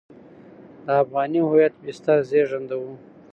[0.85, 2.93] د افغاني هویت بستر زېږنده وو.